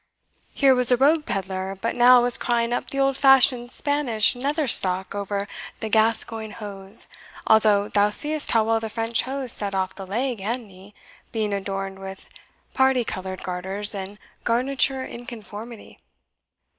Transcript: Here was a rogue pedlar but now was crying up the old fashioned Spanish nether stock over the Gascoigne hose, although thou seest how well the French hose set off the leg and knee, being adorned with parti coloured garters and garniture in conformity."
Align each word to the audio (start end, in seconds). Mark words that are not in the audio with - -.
Here 0.55 0.73
was 0.73 0.91
a 0.91 0.97
rogue 0.97 1.27
pedlar 1.27 1.75
but 1.79 1.95
now 1.95 2.23
was 2.23 2.35
crying 2.35 2.73
up 2.73 2.89
the 2.89 2.97
old 2.99 3.15
fashioned 3.15 3.71
Spanish 3.71 4.33
nether 4.35 4.67
stock 4.67 5.13
over 5.13 5.47
the 5.79 5.89
Gascoigne 5.89 6.53
hose, 6.53 7.07
although 7.45 7.87
thou 7.87 8.09
seest 8.09 8.49
how 8.53 8.63
well 8.63 8.79
the 8.79 8.89
French 8.89 9.21
hose 9.21 9.51
set 9.53 9.75
off 9.75 9.93
the 9.93 10.07
leg 10.07 10.39
and 10.41 10.67
knee, 10.67 10.95
being 11.31 11.53
adorned 11.53 11.99
with 11.99 12.27
parti 12.73 13.03
coloured 13.03 13.43
garters 13.43 13.93
and 13.93 14.17
garniture 14.43 15.05
in 15.05 15.27
conformity." 15.27 15.99